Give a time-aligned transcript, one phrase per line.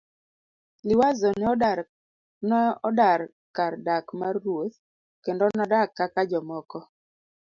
[0.87, 1.29] Liwazo
[2.43, 3.19] ne odar
[3.55, 4.75] kar dak mar ruoth
[5.23, 6.79] kendo nodak kaka jomoko.